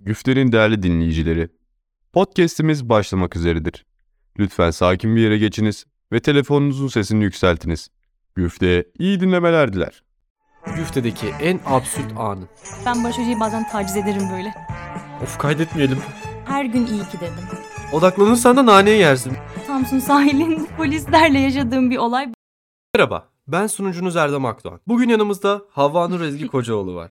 Güfte'nin 0.00 0.52
değerli 0.52 0.82
dinleyicileri, 0.82 1.48
podcast'imiz 2.12 2.88
başlamak 2.88 3.36
üzeredir. 3.36 3.86
Lütfen 4.38 4.70
sakin 4.70 5.16
bir 5.16 5.20
yere 5.20 5.38
geçiniz 5.38 5.84
ve 6.12 6.20
telefonunuzun 6.20 6.88
sesini 6.88 7.24
yükseltiniz. 7.24 7.88
Güfte'ye 8.34 8.84
iyi 8.98 9.20
dinlemeler 9.20 9.72
diler. 9.72 10.02
Güftedeki 10.76 11.26
en 11.40 11.60
absürt 11.66 12.12
anı. 12.16 12.44
Ben 12.86 13.04
Barış 13.04 13.18
Hoca'yı 13.18 13.40
bazen 13.40 13.68
taciz 13.68 13.96
ederim 13.96 14.22
böyle. 14.32 14.54
Of 15.22 15.38
kaydetmeyelim. 15.38 15.98
Her 16.44 16.64
gün 16.64 16.86
iyi 16.86 17.02
ki 17.02 17.20
dedim. 17.20 17.44
Odaklanırsan 17.92 18.56
da 18.56 18.66
naneyi 18.66 18.98
yersin. 19.00 19.32
Samsun 19.66 19.98
sahilinde 19.98 20.66
polislerle 20.76 21.38
yaşadığım 21.38 21.90
bir 21.90 21.96
olay. 21.96 22.32
Merhaba, 22.94 23.28
ben 23.48 23.66
sunucunuz 23.66 24.16
Erdem 24.16 24.44
Akdoğan. 24.44 24.80
Bugün 24.86 25.08
yanımızda 25.08 25.62
Havva 25.70 26.08
Nur 26.08 26.20
Ezgi 26.20 26.46
Kocaoğlu 26.46 26.94
var. 26.94 27.10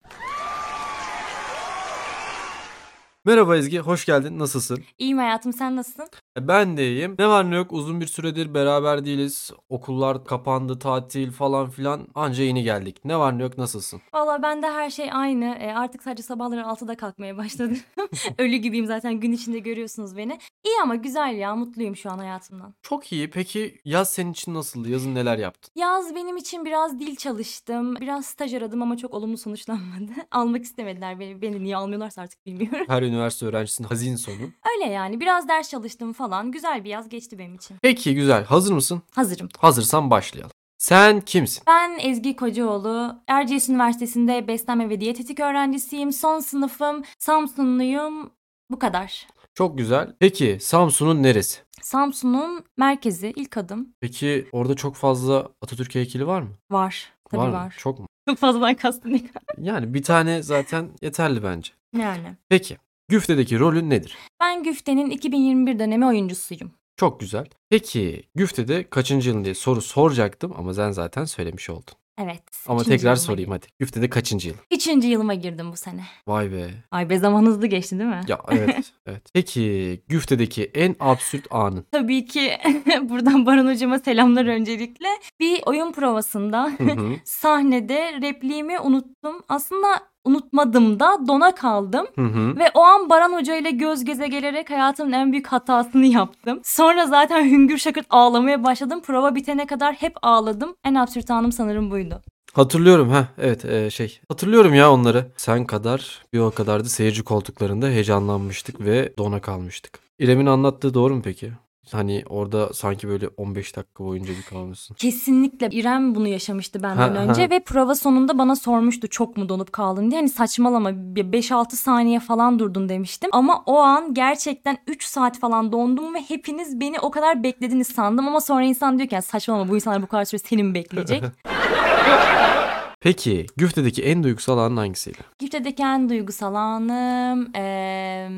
Merhaba 3.26 3.58
Ezgi, 3.58 3.80
hoş 3.80 4.06
geldin. 4.06 4.40
Nasılsın? 4.40 4.84
İyiyim 4.98 5.18
hayatım 5.18 5.54
sen 5.54 5.76
nasılsın? 5.76 6.10
E, 6.38 6.48
Ben 6.48 6.78
de 6.78 6.88
iyiyim. 6.92 7.16
Ne 7.20 7.28
var 7.28 7.52
ne 7.52 7.56
yok 7.56 7.74
uzun 7.74 8.02
bir 8.02 8.06
süredir 8.08 8.54
beraber 8.54 9.06
değiliz. 9.06 9.52
Okullar 9.70 10.26
kapandı, 10.26 10.80
tatil 10.80 11.32
falan 11.32 11.70
filan. 11.70 12.08
Anca 12.16 12.44
yeni 12.44 12.64
geldik. 12.64 12.98
Ne 13.06 13.18
var 13.20 13.38
ne 13.38 13.44
yok 13.44 13.58
nasılsın? 13.58 14.02
Valla 14.14 14.42
bende 14.44 14.68
her 14.68 14.90
şey 14.90 15.10
aynı. 15.14 15.46
E, 15.46 15.74
artık 15.74 16.04
sadece 16.04 16.24
sabahları 16.24 16.62
6'da 16.62 16.98
kalkmaya 16.98 17.38
başladım. 17.38 17.78
Ölü 18.38 18.56
gibiyim 18.56 18.86
zaten 18.86 19.20
gün 19.20 19.32
içinde 19.32 19.60
görüyorsunuz 19.60 20.18
beni. 20.18 20.40
İyi 20.66 20.76
ama 20.84 20.96
güzel 20.96 21.36
ya 21.36 21.56
mutluyum 21.56 21.96
şu 21.96 22.12
an 22.12 22.18
hayatımdan. 22.18 22.74
Çok 22.82 23.12
iyi. 23.12 23.30
Peki 23.30 23.82
yaz 23.86 24.10
senin 24.14 24.32
için 24.32 24.54
nasıldı? 24.54 24.90
Yazın 24.90 25.16
neler 25.16 25.38
yaptın? 25.38 25.72
Yaz 25.76 26.16
benim 26.16 26.38
için 26.38 26.66
biraz 26.66 27.00
dil 27.00 27.16
çalıştım. 27.16 27.96
Biraz 27.96 28.26
staj 28.26 28.54
aradım 28.54 28.82
ama 28.82 28.98
çok 28.98 29.14
olumlu 29.14 29.38
sonuçlanmadı. 29.38 30.12
Almak 30.32 30.64
istemediler 30.64 31.20
beni. 31.20 31.42
Beni 31.42 31.64
niye 31.64 31.78
almıyorlarsa 31.78 32.22
artık 32.22 32.46
bilmiyorum. 32.46 32.86
Her 32.88 33.09
üniversite 33.10 33.46
öğrencisinin 33.46 33.88
hazin 33.88 34.16
sonu. 34.16 34.36
Öyle 34.76 34.92
yani 34.94 35.20
biraz 35.20 35.48
ders 35.48 35.70
çalıştım 35.70 36.14
falan. 36.14 36.52
Güzel 36.52 36.84
bir 36.84 36.90
yaz 36.90 37.10
geçti 37.10 37.40
benim 37.40 37.56
için. 37.56 37.78
Peki 37.82 38.16
güzel. 38.16 38.44
Hazır 38.46 38.74
mısın? 38.74 39.02
Hazırım. 39.16 39.50
Hazırsan 39.58 40.12
başlayalım. 40.12 40.52
Sen 40.78 41.22
kimsin? 41.22 41.64
Ben 41.68 41.98
Ezgi 42.00 42.36
Kocaoğlu. 42.36 43.16
Erciyes 43.28 43.70
Üniversitesi'nde 43.70 44.48
beslenme 44.48 44.90
ve 44.90 45.02
diyetetik 45.02 45.40
öğrencisiyim. 45.40 46.12
Son 46.14 46.40
sınıfım. 46.40 47.04
Samsunluyum. 47.20 48.32
Bu 48.72 48.80
kadar. 48.80 49.28
Çok 49.56 49.78
güzel. 49.78 50.16
Peki 50.20 50.58
Samsun'un 50.62 51.24
neresi? 51.24 51.60
Samsun'un 51.82 52.64
merkezi 52.78 53.34
ilk 53.36 53.58
adım 53.58 53.90
Peki 54.02 54.48
orada 54.52 54.76
çok 54.76 54.96
fazla 54.96 55.50
Atatürk 55.62 55.96
heykeli 55.96 56.28
var 56.28 56.42
mı? 56.42 56.50
var. 56.72 57.14
Tabii 57.32 57.42
var. 57.42 57.66
mı? 57.66 57.72
Çok 57.78 58.00
mu? 58.00 58.06
Çok 58.30 58.38
fazladan 58.38 58.76
kastın 58.76 59.14
ne? 59.14 59.22
Yani 59.58 59.94
bir 59.94 60.04
tane 60.04 60.42
zaten 60.44 60.90
yeterli 61.02 61.44
bence. 61.44 61.72
Yani. 61.98 62.36
Peki 62.50 62.78
Güfte'deki 63.10 63.60
rolün 63.60 63.90
nedir? 63.90 64.18
Ben 64.42 64.64
Güfte'nin 64.64 65.10
2021 65.10 65.80
dönemi 65.80 66.06
oyuncusuyum. 66.06 66.72
Çok 66.98 67.20
güzel. 67.20 67.46
Peki 67.70 68.24
Güfte'de 68.36 68.90
kaçıncı 68.90 69.30
yılın 69.30 69.44
diye 69.44 69.56
soru 69.56 69.82
soracaktım 69.82 70.54
ama 70.58 70.74
sen 70.74 70.92
zaten 70.92 71.26
söylemiş 71.26 71.70
oldun. 71.70 71.94
Evet. 72.24 72.44
Ama 72.68 72.84
tekrar 72.84 72.98
yılıma 72.98 73.16
sorayım 73.16 73.52
hadi. 73.52 73.66
Güfte'de 73.80 74.10
kaçıncı 74.10 74.48
yıl? 74.48 74.56
Üçüncü 74.72 75.08
yılıma 75.08 75.34
girdim 75.34 75.72
bu 75.72 75.78
sene. 75.78 76.02
Vay 76.28 76.52
be. 76.52 76.70
Ay 76.92 77.10
be 77.10 77.20
zaman 77.20 77.46
hızlı 77.46 77.68
geçti 77.68 78.00
değil 78.00 78.10
mi? 78.10 78.22
Ya 78.28 78.40
evet. 78.52 78.92
evet. 79.06 79.24
Peki 79.34 80.02
Güfte'deki 80.08 80.64
en 80.64 80.96
absürt 81.00 81.48
anın? 81.50 81.86
Tabii 81.92 82.26
ki 82.26 82.52
buradan 83.02 83.46
Baran 83.46 83.68
hocama 83.68 84.00
selamlar 84.00 84.46
öncelikle. 84.46 85.08
Bir 85.40 85.62
oyun 85.66 85.92
provasında 85.92 86.72
sahnede 87.24 88.22
repliğimi 88.22 88.80
unuttum. 88.80 89.44
Aslında 89.50 89.88
unutmadım 90.26 91.00
da 91.00 91.28
dona 91.28 91.56
kaldım. 91.56 92.08
Hı 92.16 92.22
hı. 92.26 92.60
Ve 92.60 92.72
o 92.74 92.82
an 92.82 93.10
Baran 93.10 93.34
Hoca 93.34 93.56
ile 93.56 93.72
göz 93.72 94.06
göze 94.06 94.28
gelerek 94.28 94.70
hayatımın 94.70 95.12
en 95.12 95.32
büyük 95.32 95.48
hatasını 95.48 96.06
yaptım. 96.20 96.60
Sonra 96.64 97.06
zaten 97.06 97.46
hüngür 97.46 97.78
şakırt 97.78 98.06
ağlamaya 98.10 98.64
başladım. 98.64 99.02
Prova 99.02 99.36
bitene 99.36 99.66
kadar 99.68 99.94
hep 99.94 100.14
ağladım. 100.22 100.76
En 100.84 100.96
absürt 100.96 101.32
anım 101.32 101.52
sanırım 101.52 101.92
buydu. 101.92 102.22
Hatırlıyorum 102.54 103.10
ha 103.10 103.28
evet 103.38 103.66
e, 103.66 103.90
şey 103.90 104.20
hatırlıyorum 104.30 104.74
ya 104.74 104.92
onları. 104.92 105.32
Sen 105.38 105.66
kadar 105.66 106.22
bir 106.34 106.40
o 106.40 106.52
kadar 106.52 106.84
da 106.84 106.90
seyirci 106.90 107.24
koltuklarında 107.24 107.88
heyecanlanmıştık 107.88 108.82
ve 108.82 109.14
dona 109.18 109.42
kalmıştık. 109.42 110.00
İrem'in 110.20 110.46
anlattığı 110.46 110.94
doğru 110.94 111.16
mu 111.16 111.22
peki? 111.24 111.52
Hani 111.92 112.24
orada 112.30 112.74
sanki 112.74 113.08
böyle 113.08 113.28
15 113.28 113.76
dakika 113.76 114.04
boyunca 114.04 114.34
bir 114.34 114.42
kalmışsın. 114.42 114.96
Kesinlikle 114.96 115.68
İrem 115.72 116.16
bunu 116.16 116.28
yaşamıştı 116.28 116.84
benden 116.84 117.16
Ha, 117.16 117.22
önce 117.22 117.42
ha. 117.44 117.50
ve 117.50 117.60
prova 117.64 117.96
sonunda 117.96 118.38
bana 118.38 118.56
sormuştu 118.56 119.08
çok 119.08 119.38
mu 119.38 119.50
donup 119.50 119.74
kaldın 119.74 120.12
diye. 120.12 120.20
Hani 120.20 120.30
saçmalama 120.30 120.90
bir 121.16 121.24
5-6 121.34 121.76
saniye 121.76 122.20
falan 122.20 122.60
durdun 122.60 122.90
demiştim. 122.90 123.30
Ama 123.34 123.64
o 123.66 123.78
an 123.78 124.14
gerçekten 124.14 124.78
3 124.88 125.04
saat 125.04 125.40
falan 125.40 125.72
dondum 125.72 126.14
ve 126.14 126.22
hepiniz 126.22 126.80
beni 126.80 127.00
o 127.00 127.12
kadar 127.12 127.44
beklediniz 127.44 127.88
sandım. 127.88 128.28
Ama 128.28 128.42
sonra 128.42 128.64
insan 128.64 128.98
diyor 128.98 129.10
ki 129.10 129.16
"Ya 129.16 129.22
saçmalama 129.22 129.72
bu 129.72 129.76
insanlar 129.76 130.02
bu 130.02 130.08
kadar 130.08 130.26
süre 130.26 130.40
seni 130.46 130.64
mi 130.64 130.74
bekleyecek? 130.74 131.24
Peki 133.02 133.46
Güfte'deki 133.58 134.04
en 134.04 134.24
duygusal 134.24 134.58
anın 134.58 134.78
hangisiydi? 134.78 135.18
Gifte'deki 135.40 135.84
en 135.84 136.10
duygusal 136.10 136.56
anım 136.56 137.48
eee 137.56 138.30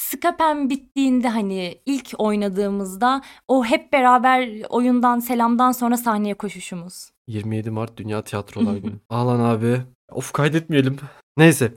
Skapen 0.00 0.70
bittiğinde 0.70 1.28
hani 1.28 1.78
ilk 1.86 2.14
oynadığımızda 2.18 3.22
o 3.48 3.64
hep 3.64 3.92
beraber 3.92 4.48
oyundan 4.68 5.18
selamdan 5.20 5.72
sonra 5.72 5.96
sahneye 5.96 6.34
koşuşumuz. 6.34 7.10
27 7.26 7.70
Mart 7.70 7.96
Dünya 7.96 8.24
Tiyatrolar 8.24 8.76
Günü. 8.76 8.92
Ağlan 9.10 9.40
abi. 9.40 9.80
Of 10.12 10.32
kaydetmeyelim. 10.32 10.96
Neyse. 11.36 11.74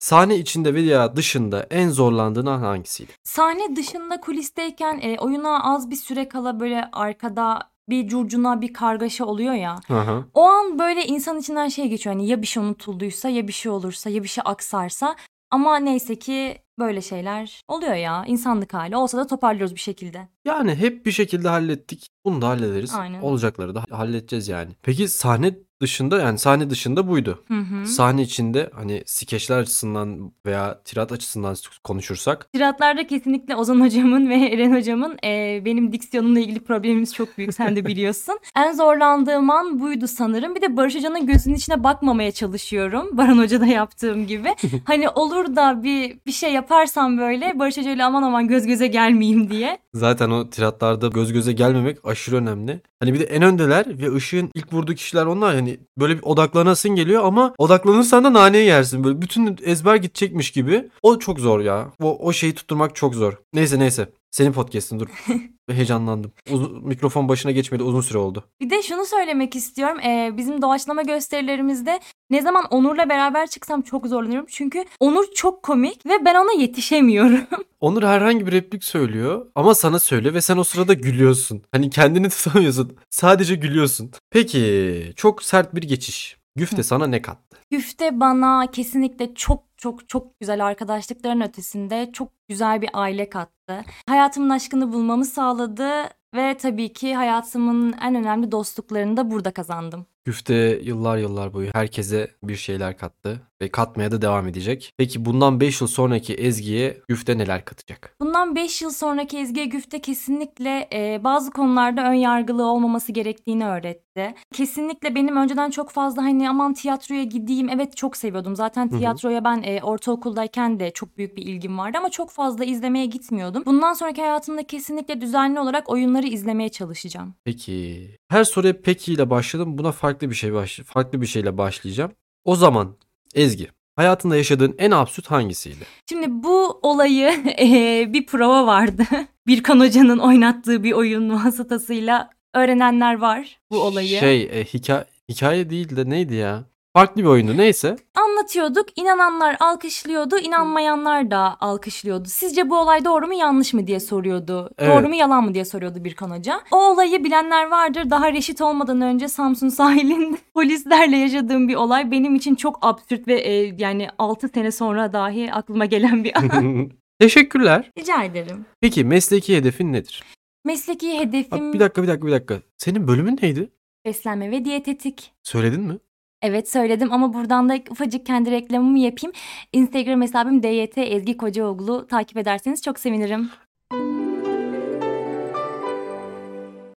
Sahne 0.00 0.36
içinde 0.36 0.74
veya 0.74 1.16
dışında 1.16 1.66
en 1.70 1.88
zorlandığın 1.88 2.46
an 2.46 2.58
hangisiydi? 2.58 3.12
Sahne 3.24 3.76
dışında 3.76 4.20
kulisteyken 4.20 5.00
e, 5.02 5.18
oyuna 5.18 5.74
az 5.74 5.90
bir 5.90 5.96
süre 5.96 6.28
kala 6.28 6.60
böyle 6.60 6.88
arkada 6.92 7.70
bir 7.88 8.08
curcuna 8.08 8.60
bir 8.60 8.72
kargaşa 8.72 9.24
oluyor 9.24 9.54
ya. 9.54 9.80
Hı. 9.86 10.24
O 10.34 10.42
an 10.42 10.78
böyle 10.78 11.06
insan 11.06 11.38
içinden 11.38 11.68
şey 11.68 11.88
geçiyor 11.88 12.16
hani 12.16 12.26
ya 12.26 12.42
bir 12.42 12.46
şey 12.46 12.62
unutulduysa 12.62 13.28
ya 13.28 13.48
bir 13.48 13.52
şey 13.52 13.72
olursa 13.72 14.10
ya 14.10 14.22
bir 14.22 14.28
şey 14.28 14.42
aksarsa. 14.46 15.16
Ama 15.50 15.76
neyse 15.76 16.18
ki 16.18 16.58
böyle 16.78 17.02
şeyler 17.02 17.62
oluyor 17.68 17.94
ya 17.94 18.24
insanlık 18.26 18.74
hali 18.74 18.96
olsa 18.96 19.18
da 19.18 19.26
toparlıyoruz 19.26 19.74
bir 19.74 19.80
şekilde. 19.80 20.28
Yani 20.44 20.74
hep 20.74 21.06
bir 21.06 21.12
şekilde 21.12 21.48
hallettik. 21.48 22.08
Bunu 22.24 22.42
da 22.42 22.48
hallederiz. 22.48 22.94
Aynen. 22.94 23.20
Olacakları 23.20 23.74
da 23.74 23.84
halledeceğiz 23.90 24.48
yani. 24.48 24.72
Peki 24.82 25.08
sahne 25.08 25.54
dışında 25.80 26.20
yani 26.20 26.38
sahne 26.38 26.70
dışında 26.70 27.08
buydu. 27.08 27.44
Hı 27.48 27.54
hı. 27.54 27.86
Sahne 27.86 28.22
içinde 28.22 28.70
hani 28.74 29.02
skeçler 29.06 29.58
açısından 29.58 30.32
veya 30.46 30.82
tirat 30.84 31.12
açısından 31.12 31.56
konuşursak 31.84 32.52
Tiratlarda 32.52 33.06
kesinlikle 33.06 33.56
Ozan 33.56 33.80
hocamın 33.80 34.28
ve 34.28 34.34
Eren 34.34 34.76
hocamın 34.76 35.18
e, 35.24 35.62
benim 35.64 35.92
diksiyonumla 35.92 36.40
ilgili 36.40 36.60
problemimiz 36.60 37.14
çok 37.14 37.38
büyük 37.38 37.54
sen 37.54 37.76
de 37.76 37.86
biliyorsun. 37.86 38.38
en 38.56 38.72
zorlandığım 38.72 39.50
an 39.50 39.80
buydu 39.80 40.06
sanırım. 40.08 40.54
Bir 40.54 40.62
de 40.62 40.76
Barış 40.76 40.94
hocanın 40.94 41.26
gözünün 41.26 41.54
içine 41.54 41.84
bakmamaya 41.84 42.32
çalışıyorum. 42.32 43.08
Baran 43.12 43.38
hocada 43.38 43.66
yaptığım 43.66 44.26
gibi. 44.26 44.54
hani 44.84 45.08
olur 45.08 45.56
da 45.56 45.82
bir 45.82 46.18
bir 46.26 46.32
şey 46.32 46.52
yaparsam 46.52 47.18
böyle 47.18 47.58
Barış 47.58 47.76
hocayla 47.76 48.06
aman 48.06 48.22
aman 48.22 48.48
göz 48.48 48.66
göze 48.66 48.86
gelmeyeyim 48.86 49.50
diye. 49.50 49.78
Zaten 49.94 50.30
o 50.30 50.50
tiratlarda 50.50 51.08
göz 51.08 51.32
göze 51.32 51.52
gelmemek 51.52 51.98
aşırı 52.04 52.36
önemli. 52.36 52.80
Hani 53.00 53.14
bir 53.14 53.20
de 53.20 53.24
en 53.24 53.42
öndeler 53.42 53.98
ve 53.98 54.14
ışığın 54.14 54.50
ilk 54.54 54.72
vurduğu 54.72 54.94
kişiler 54.94 55.26
onlar 55.26 55.54
hani 55.54 55.80
böyle 55.98 56.18
bir 56.18 56.22
odaklanasın 56.22 56.90
geliyor 56.90 57.24
ama 57.24 57.54
odaklanırsan 57.58 58.24
da 58.24 58.32
naneyi 58.32 58.66
yersin. 58.66 59.04
Böyle 59.04 59.22
bütün 59.22 59.58
ezber 59.62 59.96
gidecekmiş 59.96 60.50
gibi. 60.50 60.88
O 61.02 61.18
çok 61.18 61.40
zor 61.40 61.60
ya. 61.60 61.92
O, 62.02 62.18
o 62.26 62.32
şeyi 62.32 62.54
tutturmak 62.54 62.96
çok 62.96 63.14
zor. 63.14 63.34
Neyse 63.54 63.78
neyse. 63.78 64.08
Senin 64.30 64.52
podcast'in 64.52 65.00
dur. 65.00 65.08
Heyecanlandım. 65.74 66.32
Uzun, 66.50 66.86
mikrofon 66.88 67.28
başına 67.28 67.52
geçmedi 67.52 67.82
uzun 67.82 68.00
süre 68.00 68.18
oldu. 68.18 68.44
Bir 68.60 68.70
de 68.70 68.82
şunu 68.82 69.04
söylemek 69.06 69.56
istiyorum. 69.56 70.00
e, 70.00 70.30
bizim 70.36 70.62
doğaçlama 70.62 71.02
gösterilerimizde 71.02 72.00
ne 72.30 72.42
zaman 72.42 72.64
Onur'la 72.70 73.08
beraber 73.08 73.46
çıksam 73.46 73.82
çok 73.82 74.06
zorlanıyorum. 74.06 74.46
Çünkü 74.50 74.84
Onur 75.00 75.24
çok 75.34 75.62
komik 75.62 76.06
ve 76.06 76.24
ben 76.24 76.34
ona 76.34 76.52
yetişemiyorum. 76.62 77.40
Onur 77.80 78.02
herhangi 78.02 78.46
bir 78.46 78.52
replik 78.52 78.84
söylüyor 78.84 79.46
ama 79.54 79.74
sana 79.74 79.98
söyle 79.98 80.34
ve 80.34 80.40
sen 80.40 80.56
o 80.56 80.64
sırada 80.64 80.94
gülüyorsun. 80.94 81.62
Hani 81.72 81.90
kendini 81.90 82.28
tutamıyorsun. 82.30 82.96
Sadece 83.10 83.54
gülüyorsun. 83.54 84.10
Peki 84.30 85.12
çok 85.16 85.42
sert 85.42 85.74
bir 85.74 85.82
geçiş. 85.82 86.36
Güfte 86.56 86.82
sana 86.82 87.06
ne 87.06 87.22
kattı? 87.22 87.56
Güfte 87.70 88.20
bana 88.20 88.70
kesinlikle 88.70 89.34
çok 89.34 89.69
çok 89.80 90.08
çok 90.08 90.40
güzel 90.40 90.66
arkadaşlıkların 90.66 91.40
ötesinde 91.40 92.10
çok 92.12 92.32
güzel 92.48 92.82
bir 92.82 92.90
aile 92.92 93.28
kattı. 93.30 93.84
Hayatımın 94.08 94.50
aşkını 94.50 94.92
bulmamı 94.92 95.24
sağladı 95.24 96.08
ve 96.34 96.56
tabii 96.56 96.92
ki 96.92 97.14
hayatımın 97.14 97.94
en 98.02 98.14
önemli 98.14 98.52
dostluklarını 98.52 99.16
da 99.16 99.30
burada 99.30 99.50
kazandım. 99.50 100.06
Güfte 100.24 100.80
yıllar 100.82 101.18
yıllar 101.18 101.52
boyu 101.52 101.70
herkese 101.74 102.30
bir 102.42 102.56
şeyler 102.56 102.96
kattı 102.96 103.42
ve 103.62 103.68
katmaya 103.68 104.12
da 104.12 104.22
devam 104.22 104.48
edecek. 104.48 104.94
Peki 104.98 105.24
bundan 105.24 105.60
5 105.60 105.80
yıl 105.80 105.88
sonraki 105.88 106.34
Ezgi'ye 106.34 107.00
Güfte 107.08 107.38
neler 107.38 107.64
katacak? 107.64 108.16
Bundan 108.20 108.56
5 108.56 108.82
yıl 108.82 108.90
sonraki 108.90 109.38
Ezgi'ye 109.38 109.66
Güfte 109.66 110.00
kesinlikle 110.00 110.88
e, 110.92 111.24
bazı 111.24 111.50
konularda 111.50 112.10
ön 112.10 112.14
yargılı 112.14 112.64
olmaması 112.64 113.12
gerektiğini 113.12 113.66
öğretti. 113.66 114.10
etti. 114.20 114.34
Kesinlikle 114.52 115.14
benim 115.14 115.36
önceden 115.36 115.70
çok 115.70 115.90
fazla 115.90 116.22
hani 116.22 116.50
aman 116.50 116.74
tiyatroya 116.74 117.22
gideyim. 117.22 117.68
Evet 117.68 117.96
çok 117.96 118.16
seviyordum. 118.16 118.56
Zaten 118.56 118.88
tiyatroya 118.88 119.44
ben 119.44 119.62
e, 119.62 119.82
ortaokuldayken 119.82 120.80
de 120.80 120.90
çok 120.90 121.18
büyük 121.18 121.36
bir 121.36 121.42
ilgim 121.42 121.78
vardı 121.78 121.98
ama 121.98 122.10
çok 122.10 122.30
fazla 122.30 122.64
izlemeye 122.64 123.06
gitmiyordum. 123.06 123.62
Bundan 123.66 123.92
sonraki 123.92 124.20
hayatımda 124.20 124.62
kesinlikle 124.62 125.20
düzenli 125.20 125.60
olarak 125.60 125.90
oyunları 125.90 126.19
izlemeye 126.26 126.68
çalışacağım. 126.68 127.34
Peki. 127.44 128.08
Her 128.28 128.44
soruya 128.44 128.82
peki 128.82 129.12
ile 129.12 129.30
başladım. 129.30 129.78
Buna 129.78 129.92
farklı 129.92 130.30
bir 130.30 130.34
şey 130.34 130.52
baş 130.52 130.80
farklı 130.80 131.20
bir 131.20 131.26
şeyle 131.26 131.58
başlayacağım. 131.58 132.12
O 132.44 132.56
zaman 132.56 132.96
Ezgi, 133.34 133.68
hayatında 133.96 134.36
yaşadığın 134.36 134.74
en 134.78 134.90
absürt 134.90 135.26
hangisiydi? 135.26 135.84
Şimdi 136.08 136.26
bu 136.30 136.78
olayı 136.82 137.30
eee, 137.58 138.10
bir 138.12 138.26
prova 138.26 138.66
vardı. 138.66 139.02
Birkan 139.46 139.80
Hoca'nın 139.80 140.18
oynattığı 140.18 140.84
bir 140.84 140.92
oyun 140.92 141.44
vasıtasıyla 141.44 142.30
öğrenenler 142.54 143.18
var 143.18 143.60
bu 143.70 143.82
olayı. 143.82 144.18
Şey, 144.18 144.42
e, 144.42 144.64
hikaye 144.64 145.04
hikaye 145.28 145.70
değil 145.70 145.96
de 145.96 146.10
neydi 146.10 146.34
ya? 146.34 146.64
Farklı 146.92 147.22
bir 147.22 147.26
oyundu. 147.26 147.56
Neyse. 147.56 147.96
Anlatıyorduk, 148.14 148.86
inananlar 148.98 149.56
alkışlıyordu, 149.60 150.38
inanmayanlar 150.38 151.30
da 151.30 151.56
alkışlıyordu. 151.60 152.28
Sizce 152.28 152.70
bu 152.70 152.78
olay 152.78 153.04
doğru 153.04 153.26
mu 153.26 153.34
yanlış 153.34 153.74
mı 153.74 153.86
diye 153.86 154.00
soruyordu. 154.00 154.70
Evet. 154.78 154.96
Doğru 154.96 155.08
mu 155.08 155.14
yalan 155.14 155.44
mı 155.44 155.54
diye 155.54 155.64
soruyordu 155.64 156.04
Birkan 156.04 156.30
Hoca. 156.30 156.60
O 156.70 156.76
olayı 156.76 157.24
bilenler 157.24 157.70
vardır. 157.70 158.10
Daha 158.10 158.32
reşit 158.32 158.60
olmadan 158.60 159.00
önce 159.00 159.28
Samsun 159.28 159.68
sahilinde 159.80 160.36
polislerle 160.54 161.16
yaşadığım 161.16 161.68
bir 161.68 161.74
olay. 161.74 162.10
Benim 162.10 162.34
için 162.34 162.54
çok 162.54 162.78
absürt 162.82 163.28
ve 163.28 163.40
e, 163.40 163.74
yani 163.78 164.08
6 164.18 164.48
sene 164.48 164.72
sonra 164.72 165.12
dahi 165.12 165.52
aklıma 165.52 165.84
gelen 165.84 166.24
bir 166.24 166.38
an. 166.38 166.90
Teşekkürler. 167.20 167.90
Rica 167.98 168.22
ederim. 168.24 168.64
Peki 168.80 169.04
mesleki 169.04 169.56
hedefin 169.56 169.92
nedir? 169.92 170.24
Mesleki 170.64 171.18
hedefim 171.18 171.72
bir 171.72 171.80
dakika 171.80 172.02
bir 172.02 172.08
dakika 172.08 172.26
bir 172.26 172.32
dakika. 172.32 172.58
Senin 172.78 173.08
bölümün 173.08 173.38
neydi? 173.42 173.70
beslenme 174.04 174.50
ve 174.50 174.64
diyetetik. 174.64 175.32
Söyledin 175.42 175.80
mi? 175.80 175.98
Evet 176.42 176.70
söyledim 176.70 177.12
ama 177.12 177.34
buradan 177.34 177.68
da 177.68 177.78
ufacık 177.90 178.26
kendi 178.26 178.50
reklamımı 178.50 178.98
yapayım. 178.98 179.32
Instagram 179.72 180.22
hesabım 180.22 180.62
DYT 180.62 180.98
Ezgi 180.98 181.36
Kocaoğlu. 181.36 182.06
Takip 182.06 182.36
ederseniz 182.36 182.82
çok 182.82 182.98
sevinirim. 182.98 183.50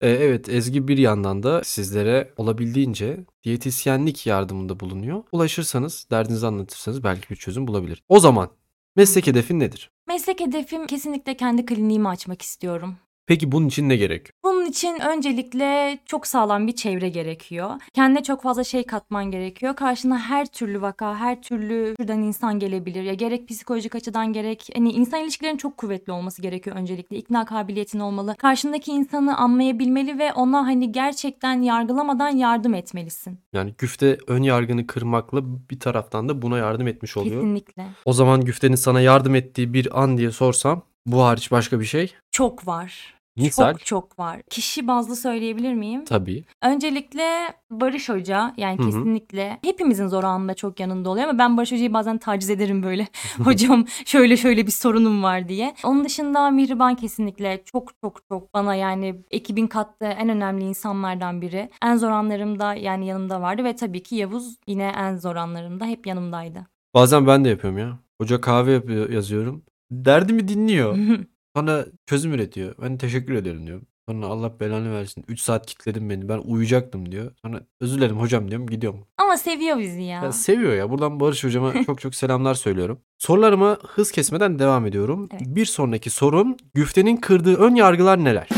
Ee, 0.01 0.09
evet 0.11 0.49
Ezgi 0.49 0.89
bir 0.89 0.99
yandan 0.99 1.43
da 1.43 1.65
sizlere 1.65 2.31
olabildiğince 2.37 3.25
diyetisyenlik 3.45 4.27
yardımında 4.27 4.81
bulunuyor. 4.81 5.23
Ulaşırsanız, 5.33 6.07
derdinizi 6.11 6.47
anlatırsanız 6.47 7.05
belki 7.05 7.31
bir 7.31 7.37
çözüm 7.37 7.67
bulabilir. 7.67 8.03
O 8.09 8.21
zaman 8.21 8.51
meslek 8.97 9.27
hedefin 9.27 9.61
nedir? 9.61 9.91
Meslek 10.09 10.41
hedefim 10.41 10.87
kesinlikle 10.87 11.37
kendi 11.37 11.67
kliniğimi 11.67 12.09
açmak 12.09 12.43
istiyorum. 12.43 12.97
Peki 13.31 13.53
bunun 13.53 13.67
için 13.67 13.88
ne 13.88 13.97
gerekiyor? 13.97 14.35
Bunun 14.44 14.65
için 14.65 15.00
öncelikle 15.00 15.99
çok 16.06 16.27
sağlam 16.27 16.67
bir 16.67 16.73
çevre 16.73 17.09
gerekiyor. 17.09 17.71
Kendine 17.94 18.23
çok 18.23 18.43
fazla 18.43 18.65
şey 18.65 18.87
katman 18.87 19.31
gerekiyor. 19.31 19.77
Karşına 19.77 20.19
her 20.19 20.47
türlü 20.47 20.81
vaka, 20.82 21.17
her 21.17 21.43
türlü 21.43 21.94
türden 21.97 22.19
insan 22.19 22.59
gelebilir. 22.59 23.03
Ya 23.03 23.15
gerek 23.15 23.49
psikolojik 23.49 23.94
açıdan 23.94 24.32
gerek 24.32 24.69
hani 24.75 24.93
insan 24.93 25.21
ilişkilerinin 25.21 25.59
çok 25.59 25.77
kuvvetli 25.77 26.12
olması 26.12 26.43
gerekiyor 26.43 26.77
öncelikle. 26.77 27.17
İkna 27.17 27.44
kabiliyetin 27.44 28.00
olmalı. 28.00 28.35
Karşındaki 28.38 28.91
insanı 28.91 29.37
anlayabilmeli 29.37 30.19
ve 30.19 30.33
ona 30.33 30.67
hani 30.67 30.93
gerçekten 30.93 31.62
yargılamadan 31.62 32.29
yardım 32.29 32.75
etmelisin. 32.75 33.38
Yani 33.53 33.75
güfte 33.79 34.19
ön 34.26 34.43
yargını 34.43 34.87
kırmakla 34.87 35.41
bir 35.71 35.81
taraftan 35.81 36.29
da 36.29 36.43
buna 36.43 36.59
yardım 36.59 36.87
etmiş 36.87 37.17
oluyor. 37.17 37.41
Kesinlikle. 37.41 37.87
O 38.05 38.12
zaman 38.12 38.41
güftenin 38.41 38.76
sana 38.76 39.00
yardım 39.00 39.35
ettiği 39.35 39.75
bir 39.75 40.03
an 40.03 40.19
diye 40.19 40.31
sorsam 40.31 40.83
bu 41.06 41.23
hariç 41.23 41.50
başka 41.50 41.81
bir 41.81 41.85
şey? 41.85 42.12
Çok 42.31 42.67
var. 42.67 43.20
Misal 43.37 43.73
Çok 43.73 43.85
çok 43.87 44.19
var. 44.19 44.43
Kişi 44.50 44.87
bazlı 44.87 45.17
söyleyebilir 45.17 45.75
miyim? 45.75 46.05
tabii. 46.05 46.44
Öncelikle 46.62 47.25
Barış 47.71 48.09
Hoca 48.09 48.55
yani 48.56 48.79
Hı 48.79 48.82
hı. 48.82 48.87
kesinlikle 48.87 49.59
hepimizin 49.65 50.06
zor 50.09 50.25
anında 50.25 50.55
çok 50.55 50.81
yanında 50.81 51.11
oluyor 51.11 51.29
ama 51.29 51.38
ben 51.38 51.56
Barış 51.56 51.73
Hoca'yı 51.73 51.93
bazen 51.93 52.19
taciz 52.19 52.50
ederim 52.50 52.82
böyle. 52.82 53.06
Hocam 53.44 53.85
şöyle 54.05 54.37
şöyle 54.37 54.67
bir 54.67 54.73
sorunum 54.73 55.23
var 55.23 55.49
diye. 55.49 55.75
Onun 55.85 56.05
dışında 56.05 56.50
Mihriban 56.50 56.94
kesinlikle 56.94 57.62
çok 57.65 57.93
çok 58.05 58.21
çok 58.29 58.55
bana 58.55 58.75
yani 58.75 59.23
ekibin 59.31 59.67
kattığı 59.67 60.05
en 60.06 60.29
önemli 60.29 60.65
insanlardan 60.65 61.41
biri. 61.43 61.71
En 61.83 61.97
zor 61.97 62.11
anlarımda 62.11 62.75
yani 62.75 63.06
yanımda 63.06 63.41
vardı 63.41 63.65
ve 63.65 63.76
tabii 63.76 64.03
ki 64.03 64.17
Yavuz 64.17 64.56
yine 64.67 64.93
en 64.97 65.17
zor 65.17 65.37
anlarımda 65.37 65.85
hep 65.85 66.06
yanımdaydı. 66.06 66.67
Bazen 66.94 67.26
ben 67.26 67.44
de 67.44 67.49
yapıyorum 67.49 67.79
ya. 67.79 67.99
Hoca 68.21 68.41
kahve 68.41 68.73
yapıyor, 68.73 69.11
yazıyorum. 69.11 69.62
Derdimi 69.91 70.49
dinliyor. 70.49 70.99
Sonra 71.56 71.87
çözüm 72.06 72.32
üretiyor. 72.32 72.75
Ben 72.82 72.99
teşekkür 72.99 73.35
ederim 73.35 73.67
diyorum. 73.67 73.87
Sonra 74.08 74.26
Allah 74.26 74.61
belanı 74.61 74.93
versin. 74.93 75.25
3 75.29 75.41
saat 75.41 75.67
kilitledin 75.67 76.11
beni. 76.11 76.29
Ben 76.29 76.38
uyuyacaktım 76.38 77.12
diyor. 77.12 77.32
Sonra 77.43 77.61
özür 77.81 77.97
dilerim 77.99 78.20
hocam 78.20 78.49
diyorum. 78.50 78.67
Gidiyorum. 78.67 79.06
ama 79.19 79.37
seviyor 79.37 79.79
bizi 79.79 80.02
ya. 80.02 80.23
Ya 80.25 80.32
seviyor 80.32 80.73
ya. 80.75 80.91
Buradan 80.91 81.20
Barış 81.20 81.44
hocama 81.44 81.85
çok 81.87 82.00
çok 82.00 82.14
selamlar 82.14 82.55
söylüyorum. 82.55 83.00
Sorularıma 83.19 83.79
hız 83.87 84.12
kesmeden 84.12 84.58
devam 84.58 84.87
ediyorum. 84.87 85.29
Evet. 85.32 85.43
Bir 85.47 85.64
sonraki 85.64 86.11
sorum 86.11 86.56
güftenin 86.75 87.17
kırdığı 87.17 87.56
ön 87.56 87.75
yargılar 87.75 88.25
neler? 88.25 88.49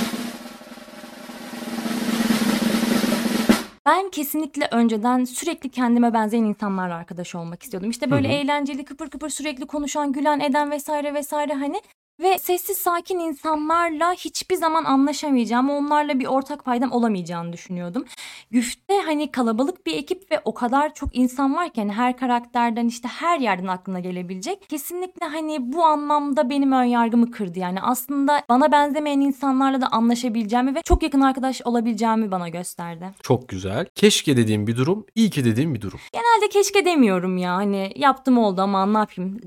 Ben 3.87 4.11
kesinlikle 4.11 4.69
önceden 4.71 5.25
sürekli 5.25 5.69
kendime 5.69 6.15
benzeyen 6.15 6.45
insanlarla 6.45 6.95
arkadaş 6.95 7.35
olmak 7.35 7.63
istiyordum. 7.63 7.91
İşte 7.91 8.11
böyle 8.11 8.29
Hı 8.29 8.33
hı. 8.33 8.37
eğlenceli, 8.37 8.85
kıpır 8.85 9.11
kıpır 9.11 9.29
sürekli 9.29 9.67
konuşan, 9.67 10.13
gülen, 10.13 10.41
eden 10.41 10.71
vesaire 10.71 11.15
vesaire 11.15 11.55
hani 11.55 11.81
ve 12.23 12.39
sessiz 12.39 12.77
sakin 12.79 13.19
insanlarla 13.19 14.13
hiçbir 14.13 14.57
zaman 14.57 14.85
anlaşamayacağım, 14.85 15.71
onlarla 15.71 16.19
bir 16.19 16.27
ortak 16.27 16.65
paydam 16.65 16.93
olamayacağını 16.93 17.53
düşünüyordum. 17.53 18.05
Güfte 18.51 18.95
hani 19.05 19.31
kalabalık 19.31 19.87
bir 19.87 19.95
ekip 19.95 20.33
ve 20.33 20.41
o 20.45 20.55
kadar 20.55 20.95
çok 20.95 21.17
insan 21.17 21.55
var 21.55 21.71
ki 21.73 21.81
hani 21.81 21.93
her 21.93 22.17
karakterden 22.17 22.87
işte 22.87 23.09
her 23.09 23.39
yerden 23.39 23.67
aklına 23.67 24.01
gelebilecek. 24.01 24.69
Kesinlikle 24.69 25.27
hani 25.27 25.73
bu 25.73 25.85
anlamda 25.85 26.51
benim 26.51 26.73
ön 26.73 26.85
yargımı 26.85 27.31
kırdı 27.31 27.59
yani. 27.59 27.81
Aslında 27.81 28.43
bana 28.49 28.73
benzemeyen 28.73 29.21
insanlarla 29.21 29.81
da 29.81 29.87
anlaşabileceğimi 29.87 30.75
ve 30.75 30.83
çok 30.83 31.03
yakın 31.03 31.21
arkadaş 31.21 31.63
olabileceğimi 31.63 32.31
bana 32.31 32.49
gösterdi. 32.49 33.11
Çok 33.23 33.49
güzel. 33.49 33.87
Keşke 33.95 34.37
dediğim 34.37 34.67
bir 34.67 34.77
durum, 34.77 35.07
iyi 35.15 35.31
ki 35.31 35.45
dediğim 35.45 35.75
bir 35.75 35.81
durum. 35.81 36.01
Genelde 36.13 36.49
keşke 36.53 36.85
demiyorum 36.85 37.37
ya. 37.37 37.55
Hani 37.55 37.93
yaptım 37.97 38.39
oldu 38.39 38.63
ama 38.63 38.87
ne 38.87 38.99
yapayım. 38.99 39.41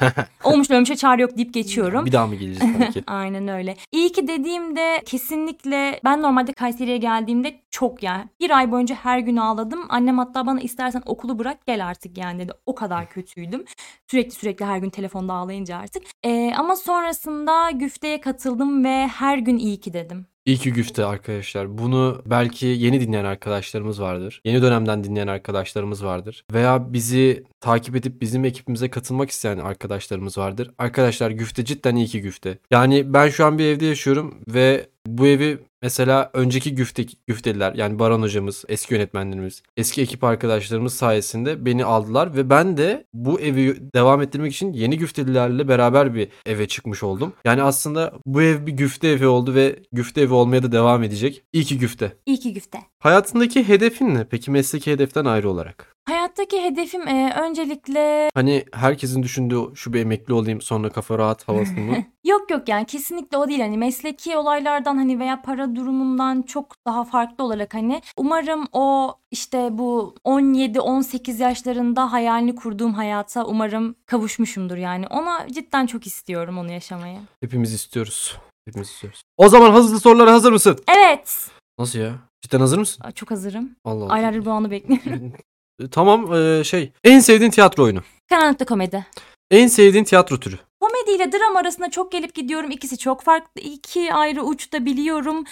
Olmuş 0.44 0.70
ölmüşe 0.70 0.96
çare 0.96 1.22
yok 1.22 1.36
deyip 1.36 1.54
geçiyorum. 1.54 2.06
bir 2.06 2.12
daha 2.16 2.26
mı 2.26 2.34
geleceğiz 2.34 2.78
tabii 2.78 2.90
ki? 2.92 3.04
Aynen 3.06 3.48
öyle. 3.48 3.76
İyi 3.92 4.12
ki 4.12 4.28
dediğimde 4.28 5.02
kesinlikle 5.06 6.00
ben 6.04 6.22
normalde 6.22 6.52
Kayseri'ye 6.52 6.96
geldiğimde 6.96 7.60
çok 7.70 8.02
yani 8.02 8.24
bir 8.40 8.50
ay 8.50 8.70
boyunca 8.72 8.94
her 8.94 9.18
gün 9.18 9.36
ağladım. 9.36 9.86
Annem 9.88 10.18
hatta 10.18 10.46
bana 10.46 10.60
istersen 10.60 11.02
okulu 11.06 11.38
bırak 11.38 11.66
gel 11.66 11.86
artık 11.86 12.18
yani 12.18 12.38
dedi. 12.38 12.52
O 12.66 12.74
kadar 12.74 13.10
kötüydüm. 13.10 13.64
Sürekli 14.10 14.30
sürekli 14.30 14.64
her 14.64 14.78
gün 14.78 14.90
telefonda 14.90 15.32
ağlayınca 15.34 15.76
artık. 15.76 16.02
Ee, 16.24 16.52
ama 16.56 16.76
sonrasında 16.76 17.70
güfteye 17.70 18.20
katıldım 18.20 18.84
ve 18.84 19.06
her 19.06 19.38
gün 19.38 19.58
iyi 19.58 19.80
ki 19.80 19.92
dedim. 19.92 20.26
İyi 20.46 20.56
ki 20.56 20.72
güfte 20.72 21.04
arkadaşlar. 21.04 21.78
Bunu 21.78 22.22
belki 22.26 22.66
yeni 22.66 23.00
dinleyen 23.00 23.24
arkadaşlarımız 23.24 24.00
vardır. 24.00 24.40
Yeni 24.44 24.62
dönemden 24.62 25.04
dinleyen 25.04 25.26
arkadaşlarımız 25.26 26.04
vardır. 26.04 26.44
Veya 26.52 26.92
bizi 26.92 27.44
takip 27.60 27.96
edip 27.96 28.20
bizim 28.20 28.44
ekibimize 28.44 28.90
katılmak 28.90 29.30
isteyen 29.30 29.58
arkadaşlarımız 29.58 30.38
vardır. 30.38 30.70
Arkadaşlar 30.78 31.30
güfte 31.30 31.64
cidden 31.64 31.96
iyi 31.96 32.06
ki 32.06 32.20
güfte. 32.20 32.58
Yani 32.70 33.14
ben 33.14 33.28
şu 33.28 33.44
an 33.46 33.58
bir 33.58 33.64
evde 33.64 33.86
yaşıyorum 33.86 34.34
ve 34.48 34.86
bu 35.06 35.26
evi 35.26 35.58
mesela 35.82 36.30
önceki 36.34 36.74
güfte, 36.74 37.06
güfteliler 37.26 37.74
yani 37.74 37.98
Baran 37.98 38.22
hocamız, 38.22 38.64
eski 38.68 38.94
yönetmenlerimiz, 38.94 39.62
eski 39.76 40.02
ekip 40.02 40.24
arkadaşlarımız 40.24 40.94
sayesinde 40.94 41.66
beni 41.66 41.84
aldılar 41.84 42.36
ve 42.36 42.50
ben 42.50 42.76
de 42.76 43.04
bu 43.14 43.40
evi 43.40 43.92
devam 43.94 44.22
ettirmek 44.22 44.52
için 44.52 44.72
yeni 44.72 44.98
güftelilerle 44.98 45.68
beraber 45.68 46.14
bir 46.14 46.28
eve 46.46 46.68
çıkmış 46.68 47.02
oldum. 47.02 47.32
Yani 47.44 47.62
aslında 47.62 48.12
bu 48.26 48.42
ev 48.42 48.66
bir 48.66 48.72
güfte 48.72 49.08
evi 49.08 49.26
oldu 49.26 49.54
ve 49.54 49.78
güfte 49.92 50.20
evi 50.20 50.34
olmaya 50.34 50.62
da 50.62 50.72
devam 50.72 51.02
edecek. 51.02 51.42
İyi 51.52 51.64
ki 51.64 51.78
güfte. 51.78 52.16
İyi 52.26 52.38
ki 52.38 52.52
güfte. 52.52 52.78
Hayatındaki 52.98 53.68
hedefin 53.68 54.14
ne? 54.14 54.24
Peki 54.24 54.50
mesleki 54.50 54.92
hedeften 54.92 55.24
ayrı 55.24 55.50
olarak. 55.50 55.96
Hayattaki 56.36 56.64
hedefim 56.64 57.08
e, 57.08 57.34
öncelikle 57.40 58.30
Hani 58.34 58.64
herkesin 58.72 59.22
düşündüğü 59.22 59.60
şu 59.74 59.92
bir 59.92 60.00
emekli 60.00 60.34
olayım 60.34 60.60
sonra 60.60 60.90
kafa 60.90 61.18
rahat 61.18 61.48
havası 61.48 61.72
mı? 61.80 61.96
Yok 62.24 62.50
yok 62.50 62.68
yani 62.68 62.86
kesinlikle 62.86 63.36
o 63.36 63.48
değil 63.48 63.60
hani 63.60 63.78
mesleki 63.78 64.36
olaylardan 64.36 64.96
hani 64.96 65.18
veya 65.18 65.42
para 65.42 65.76
durumundan 65.76 66.42
çok 66.42 66.74
daha 66.86 67.04
farklı 67.04 67.44
olarak 67.44 67.74
hani 67.74 68.02
umarım 68.16 68.66
o 68.72 69.14
işte 69.30 69.68
bu 69.72 70.14
17-18 70.24 71.42
yaşlarında 71.42 72.12
hayalini 72.12 72.54
kurduğum 72.54 72.94
hayata 72.94 73.44
umarım 73.44 73.94
kavuşmuşumdur 74.06 74.76
yani 74.76 75.06
ona 75.06 75.48
cidden 75.52 75.86
çok 75.86 76.06
istiyorum 76.06 76.58
onu 76.58 76.72
yaşamayı. 76.72 77.18
Hepimiz 77.40 77.72
istiyoruz. 77.72 78.36
Hepimiz 78.64 78.88
istiyoruz. 78.88 79.22
O 79.36 79.48
zaman 79.48 79.72
hızlı 79.72 80.00
sorulara 80.00 80.32
hazır 80.32 80.52
mısın? 80.52 80.78
Evet 80.88 81.50
Nasıl 81.78 81.98
ya? 81.98 82.12
Cidden 82.42 82.60
hazır 82.60 82.78
mısın? 82.78 83.04
Aa, 83.04 83.12
çok 83.12 83.30
hazırım 83.30 83.70
Allah 83.84 84.04
Allah. 84.04 84.12
aylardır 84.12 84.44
bu 84.44 84.50
anı 84.50 84.70
bekliyorum. 84.70 85.32
E, 85.82 85.88
Tamam 85.90 86.34
e, 86.34 86.64
şey. 86.64 86.92
En 87.04 87.20
sevdiğin 87.20 87.50
tiyatro 87.50 87.82
oyunu. 87.84 88.00
Karanlıkta 88.28 88.64
komedi. 88.64 89.06
En 89.50 89.66
sevdiğin 89.66 90.04
tiyatro 90.04 90.40
türü. 90.40 90.56
Komedi 90.80 91.10
ile 91.22 91.32
dram 91.32 91.56
arasında 91.56 91.90
çok 91.90 92.12
gelip 92.12 92.34
gidiyorum 92.34 92.70
ikisi 92.70 92.98
çok 92.98 93.22
farklı 93.22 93.60
iki 93.60 94.14
ayrı 94.14 94.42
uçta 94.42 94.84
biliyorum 94.86 95.44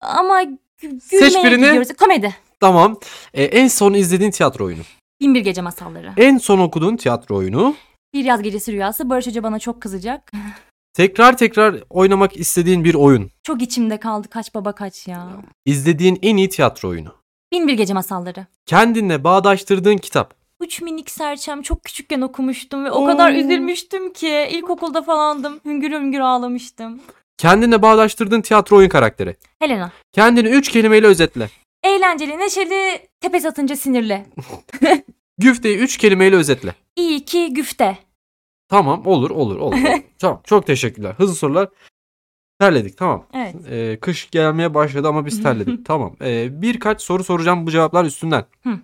ama 0.00 0.42
Gü- 0.82 1.00
Seç 1.00 1.20
gülmeye 1.34 1.44
birini. 1.44 1.64
gidiyoruz. 1.66 1.88
Komedi. 1.98 2.34
Tamam. 2.60 2.98
E, 3.34 3.44
en 3.44 3.68
son 3.68 3.94
izlediğin 3.94 4.30
tiyatro 4.30 4.64
oyunu. 4.64 4.82
Binbir 5.20 5.40
Gece 5.40 5.60
Masalları. 5.62 6.12
En 6.16 6.38
son 6.38 6.58
okuduğun 6.58 6.96
tiyatro 6.96 7.36
oyunu. 7.36 7.74
Bir 8.14 8.24
Yaz 8.24 8.42
Gecesi 8.42 8.72
Rüyası. 8.72 9.10
Barış 9.10 9.26
Hoca 9.26 9.42
bana 9.42 9.58
çok 9.58 9.82
kızacak. 9.82 10.32
Tekrar 10.94 11.36
tekrar 11.36 11.76
oynamak 11.90 12.36
istediğin 12.36 12.84
bir 12.84 12.94
oyun. 12.94 13.30
Çok 13.42 13.62
içimde 13.62 13.96
kaldı 14.00 14.28
kaç 14.30 14.54
baba 14.54 14.72
kaç 14.74 15.08
ya. 15.08 15.28
İzlediğin 15.66 16.18
en 16.22 16.36
iyi 16.36 16.48
tiyatro 16.48 16.88
oyunu. 16.88 17.14
Binbir 17.52 17.74
Gece 17.74 17.94
Masalları. 17.94 18.46
Kendinle 18.66 19.24
bağdaştırdığın 19.24 19.96
kitap. 19.96 20.34
Üç 20.60 20.82
minik 20.82 21.10
serçem 21.10 21.62
çok 21.62 21.84
küçükken 21.84 22.20
okumuştum 22.20 22.84
ve 22.84 22.90
o 22.90 23.02
Oo. 23.02 23.06
kadar 23.06 23.32
üzülmüştüm 23.32 24.12
ki 24.12 24.48
ilkokulda 24.50 25.02
falandım. 25.02 25.60
Hüngür 25.64 25.90
hüngür 25.92 26.20
ağlamıştım. 26.20 27.00
Kendinle 27.38 27.82
bağdaştırdığın 27.82 28.40
tiyatro 28.40 28.76
oyun 28.76 28.88
karakteri. 28.88 29.36
Helena. 29.58 29.92
Kendini 30.12 30.48
üç 30.48 30.68
kelimeyle 30.68 31.06
özetle. 31.06 31.50
Eğlenceli, 31.84 32.38
neşeli, 32.38 33.08
tepe 33.20 33.48
atınca 33.48 33.76
sinirli. 33.76 34.26
Güfteyi 35.38 35.76
üç 35.78 35.96
kelimeyle 35.96 36.36
özetle. 36.36 36.74
İyi 36.96 37.24
ki 37.24 37.54
güfte. 37.54 37.98
Tamam 38.68 39.06
olur 39.06 39.30
olur 39.30 39.56
olur. 39.56 39.76
tamam 40.18 40.40
çok 40.44 40.66
teşekkürler. 40.66 41.14
Hızlı 41.16 41.34
sorular. 41.34 41.68
Terledik 42.60 42.96
tamam. 42.96 43.26
Evet. 43.34 43.54
Ee, 43.70 43.98
kış 44.00 44.30
gelmeye 44.30 44.74
başladı 44.74 45.08
ama 45.08 45.26
biz 45.26 45.42
terledik. 45.42 45.86
tamam. 45.86 46.16
Ee, 46.22 46.62
birkaç 46.62 47.02
soru 47.02 47.24
soracağım 47.24 47.66
bu 47.66 47.70
cevaplar 47.70 48.04
üstünden. 48.04 48.44
Hı. 48.62 48.78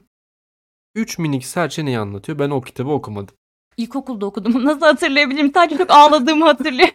Üç 0.95 1.19
minik 1.19 1.45
serçe 1.47 1.85
neyi 1.85 1.99
anlatıyor? 1.99 2.39
Ben 2.39 2.51
o 2.51 2.61
kitabı 2.61 2.91
okumadım. 2.91 3.35
İlkokulda 3.77 4.27
okudum. 4.27 4.65
Nasıl 4.65 4.81
hatırlayabilirim? 4.81 5.53
Sadece 5.55 5.79
çok 5.79 5.91
ağladığımı 5.91 6.45
hatırlıyorum. 6.45 6.95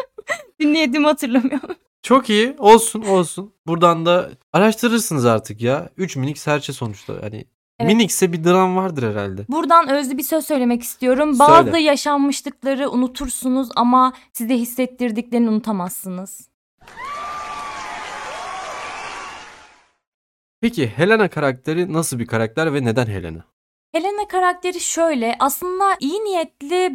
Dinlediğimi 0.60 1.06
hatırlamıyorum. 1.06 1.76
Çok 2.02 2.30
iyi. 2.30 2.54
Olsun 2.58 3.02
olsun. 3.02 3.52
Buradan 3.66 4.06
da 4.06 4.30
araştırırsınız 4.52 5.26
artık 5.26 5.60
ya. 5.62 5.90
Üç 5.96 6.16
minik 6.16 6.38
serçe 6.38 6.72
sonuçta. 6.72 7.14
Hani 7.22 7.44
Evet. 7.80 7.92
minikse 7.92 8.32
bir 8.32 8.44
dram 8.44 8.76
vardır 8.76 9.10
herhalde. 9.10 9.44
Buradan 9.48 9.88
özlü 9.88 10.18
bir 10.18 10.22
söz 10.22 10.46
söylemek 10.46 10.82
istiyorum. 10.82 11.34
Söyle. 11.34 11.50
Bazı 11.50 11.78
yaşanmışlıkları 11.78 12.90
unutursunuz 12.90 13.68
ama 13.76 14.12
size 14.32 14.54
hissettirdiklerini 14.54 15.48
unutamazsınız. 15.48 16.48
Peki 20.60 20.86
Helena 20.88 21.28
karakteri 21.28 21.92
nasıl 21.92 22.18
bir 22.18 22.26
karakter 22.26 22.74
ve 22.74 22.84
neden 22.84 23.06
Helena? 23.06 23.44
Helena 23.92 24.28
karakteri 24.28 24.80
şöyle 24.80 25.36
aslında 25.40 25.84
iyi 26.00 26.24
niyetli 26.24 26.92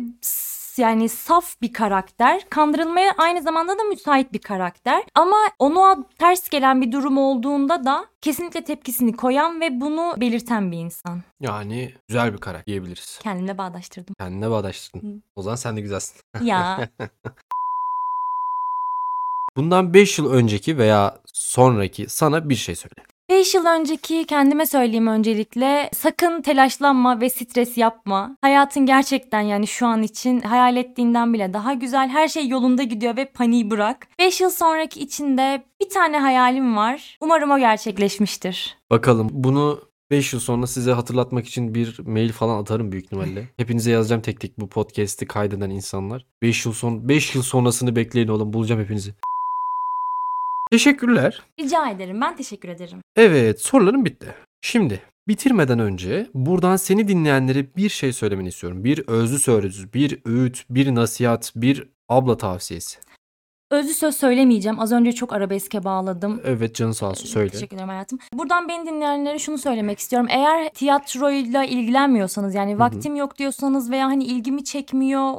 yani 0.80 1.10
saf 1.10 1.62
bir 1.62 1.74
karakter. 1.74 2.50
Kandırılmaya 2.50 3.14
aynı 3.18 3.42
zamanda 3.42 3.80
da 3.80 3.84
müsait 3.84 4.34
bir 4.34 4.40
karakter. 4.40 5.04
Ama 5.16 5.38
ona 5.60 5.98
ters 6.20 6.50
gelen 6.50 6.82
bir 6.82 6.92
durum 6.92 7.18
olduğunda 7.18 7.86
da 7.86 8.06
kesinlikle 8.22 8.64
tepkisini 8.64 9.16
koyan 9.16 9.62
ve 9.62 9.82
bunu 9.82 10.16
belirten 10.18 10.72
bir 10.72 10.78
insan. 10.78 11.24
Yani 11.40 11.94
güzel 12.08 12.34
bir 12.34 12.38
karakter 12.38 12.66
diyebiliriz. 12.66 13.20
Kendimle 13.24 13.58
bağdaştırdım. 13.58 14.16
Kendine 14.20 14.50
bağdaştırdın. 14.50 15.16
Hı. 15.16 15.22
O 15.36 15.42
zaman 15.42 15.56
sen 15.56 15.78
de 15.78 15.82
güzelsin. 15.82 16.22
Ya 16.42 16.90
Bundan 19.56 19.94
5 19.94 20.20
yıl 20.20 20.32
önceki 20.32 20.78
veya 20.78 21.20
sonraki 21.34 22.10
sana 22.10 22.50
bir 22.50 22.56
şey 22.56 22.76
söyle. 22.76 23.15
5 23.30 23.56
yıl 23.56 23.66
önceki 23.66 24.26
kendime 24.26 24.66
söyleyeyim 24.66 25.08
öncelikle 25.08 25.90
sakın 25.94 26.42
telaşlanma 26.42 27.22
ve 27.22 27.30
stres 27.30 27.78
yapma. 27.78 28.38
Hayatın 28.42 28.86
gerçekten 28.86 29.42
yani 29.42 29.68
şu 29.68 29.88
an 29.88 30.04
için 30.04 30.42
hayal 30.42 30.78
ettiğinden 30.78 31.34
bile 31.34 31.54
daha 31.54 31.74
güzel. 31.74 32.10
Her 32.10 32.28
şey 32.28 32.48
yolunda 32.48 32.84
gidiyor 32.84 33.18
ve 33.18 33.26
paniği 33.26 33.72
bırak. 33.72 34.08
5 34.20 34.42
yıl 34.42 34.50
sonraki 34.50 35.00
içinde 35.00 35.64
bir 35.82 35.90
tane 35.90 36.20
hayalim 36.20 36.76
var. 36.76 37.18
Umarım 37.22 37.52
o 37.52 37.60
gerçekleşmiştir. 37.60 38.78
Bakalım 38.92 39.30
bunu 39.32 39.82
5 40.12 40.34
yıl 40.34 40.40
sonra 40.40 40.68
size 40.68 40.92
hatırlatmak 40.92 41.48
için 41.48 41.76
bir 41.76 42.00
mail 42.06 42.32
falan 42.32 42.62
atarım 42.62 42.92
büyük 42.92 43.06
ihtimalle. 43.06 43.48
Hepinize 43.58 43.92
yazacağım 43.92 44.22
tek 44.22 44.40
tek 44.40 44.60
bu 44.60 44.70
podcast'i 44.70 45.28
kaydeden 45.28 45.70
insanlar. 45.70 46.26
5 46.42 46.66
yıl 46.66 46.74
son 46.74 47.10
5 47.10 47.36
yıl 47.36 47.44
sonrasını 47.44 47.96
bekleyin 47.96 48.28
oğlum 48.28 48.54
bulacağım 48.54 48.82
hepinizi. 48.82 49.14
Teşekkürler. 50.72 51.42
Rica 51.60 51.90
ederim. 51.90 52.22
Ben 52.22 52.36
teşekkür 52.36 52.70
ederim. 52.70 53.00
Evet 53.16 53.62
sorularım 53.62 54.06
bitti. 54.06 54.36
Şimdi 54.62 55.02
bitirmeden 55.28 55.80
önce 55.80 56.28
buradan 56.34 56.76
seni 56.76 57.08
dinleyenlere 57.08 57.76
bir 57.76 57.90
şey 57.90 58.14
söylemeni 58.14 58.48
istiyorum. 58.48 58.84
Bir 58.84 59.08
özlü 59.08 59.40
sözlü, 59.40 59.94
bir 59.94 60.20
öğüt, 60.26 60.66
bir 60.70 60.96
nasihat, 60.96 61.52
bir 61.56 61.90
abla 62.10 62.38
tavsiyesi. 62.38 63.00
Özlü 63.72 63.94
söz 63.94 64.16
söylemeyeceğim. 64.16 64.80
Az 64.80 64.92
önce 64.92 65.12
çok 65.12 65.34
arabeske 65.34 65.84
bağladım. 65.84 66.42
Evet 66.46 66.76
canı 66.76 66.94
sağ 66.94 67.10
olsun 67.10 67.26
söyle. 67.26 67.50
Teşekkür 67.50 67.76
ederim 67.76 67.90
hayatım. 67.90 68.20
Buradan 68.34 68.68
beni 68.68 68.88
dinleyenlere 68.88 69.40
şunu 69.40 69.58
söylemek 69.58 70.00
istiyorum. 70.00 70.28
Eğer 70.32 70.70
tiyatroyla 70.70 71.64
ilgilenmiyorsanız 71.64 72.56
yani 72.56 72.80
vaktim 72.80 73.16
yok 73.16 73.38
diyorsanız 73.38 73.92
veya 73.92 74.06
hani 74.06 74.24
ilgimi 74.24 74.64
çekmiyor 74.64 75.34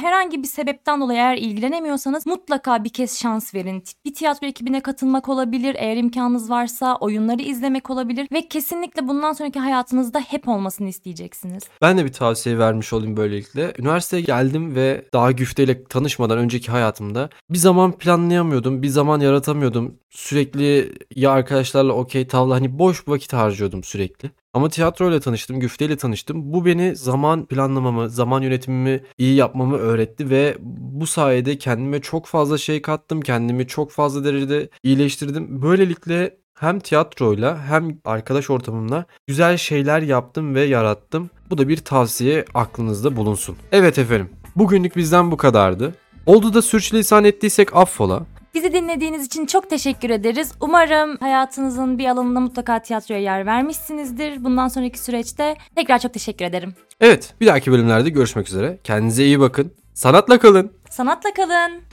herhangi 0.00 0.42
bir 0.42 0.48
sebepten 0.48 1.00
dolayı 1.00 1.18
eğer 1.18 1.36
ilgilenemiyorsanız 1.36 2.26
mutlaka 2.26 2.84
bir 2.84 2.88
kez 2.88 3.18
şans 3.18 3.54
verin. 3.54 3.82
Bir 4.04 4.14
tiyatro 4.14 4.46
ekibine 4.46 4.80
katılmak 4.80 5.28
olabilir. 5.28 5.76
Eğer 5.78 5.96
imkanınız 5.96 6.50
varsa 6.50 6.96
oyunları 6.96 7.42
izlemek 7.42 7.90
olabilir 7.90 8.28
ve 8.32 8.48
kesinlikle 8.48 9.08
bundan 9.08 9.32
sonraki 9.32 9.60
hayatınızda 9.60 10.20
hep 10.20 10.48
olmasını 10.48 10.88
isteyeceksiniz. 10.88 11.62
Ben 11.82 11.98
de 11.98 12.04
bir 12.04 12.12
tavsiye 12.12 12.58
vermiş 12.58 12.92
olayım 12.92 13.16
böylelikle. 13.16 13.72
Üniversiteye 13.78 14.22
geldim 14.22 14.74
ve 14.74 15.04
daha 15.12 15.32
güfteyle 15.32 15.84
tanışmadan 15.84 16.38
önceki 16.38 16.70
hayatımda 16.70 17.30
bir 17.50 17.58
zaman 17.70 17.92
planlayamıyordum, 17.92 18.82
bir 18.82 18.88
zaman 18.88 19.20
yaratamıyordum. 19.20 19.94
Sürekli 20.10 20.92
ya 21.16 21.30
arkadaşlarla 21.30 21.92
okey 21.92 22.26
tavla 22.26 22.54
hani 22.54 22.78
boş 22.78 23.08
vakit 23.08 23.32
harcıyordum 23.32 23.84
sürekli. 23.84 24.30
Ama 24.54 24.68
tiyatroyla 24.68 25.20
tanıştım, 25.20 25.60
güfteyle 25.60 25.96
tanıştım. 25.96 26.52
Bu 26.52 26.64
beni 26.64 26.96
zaman 26.96 27.46
planlamamı, 27.46 28.10
zaman 28.10 28.42
yönetimimi 28.42 29.02
iyi 29.18 29.34
yapmamı 29.34 29.76
öğretti 29.76 30.30
ve 30.30 30.56
bu 30.78 31.06
sayede 31.06 31.58
kendime 31.58 32.00
çok 32.00 32.26
fazla 32.26 32.58
şey 32.58 32.82
kattım. 32.82 33.20
Kendimi 33.20 33.66
çok 33.66 33.90
fazla 33.90 34.24
derecede 34.24 34.68
iyileştirdim. 34.82 35.62
Böylelikle 35.62 36.36
hem 36.54 36.80
tiyatroyla 36.80 37.64
hem 37.68 37.98
arkadaş 38.04 38.50
ortamımla 38.50 39.04
güzel 39.26 39.56
şeyler 39.56 40.02
yaptım 40.02 40.54
ve 40.54 40.62
yarattım. 40.62 41.30
Bu 41.50 41.58
da 41.58 41.68
bir 41.68 41.76
tavsiye 41.76 42.44
aklınızda 42.54 43.16
bulunsun. 43.16 43.56
Evet 43.72 43.98
efendim. 43.98 44.30
Bugünlük 44.56 44.96
bizden 44.96 45.30
bu 45.30 45.36
kadardı. 45.36 45.94
Oldu 46.26 46.54
da 46.54 46.62
sürçülisan 46.62 47.24
ettiysek 47.24 47.76
affola. 47.76 48.22
Bizi 48.54 48.72
dinlediğiniz 48.72 49.26
için 49.26 49.46
çok 49.46 49.70
teşekkür 49.70 50.10
ederiz. 50.10 50.52
Umarım 50.60 51.16
hayatınızın 51.16 51.98
bir 51.98 52.06
alanında 52.06 52.40
mutlaka 52.40 52.82
tiyatroya 52.82 53.20
yer 53.20 53.46
vermişsinizdir. 53.46 54.44
Bundan 54.44 54.68
sonraki 54.68 54.98
süreçte 54.98 55.56
tekrar 55.76 55.98
çok 55.98 56.14
teşekkür 56.14 56.44
ederim. 56.44 56.74
Evet 57.00 57.34
bir 57.40 57.46
dahaki 57.46 57.72
bölümlerde 57.72 58.10
görüşmek 58.10 58.48
üzere. 58.48 58.78
Kendinize 58.84 59.24
iyi 59.24 59.40
bakın. 59.40 59.72
Sanatla 59.94 60.38
kalın. 60.38 60.72
Sanatla 60.90 61.30
kalın. 61.34 61.89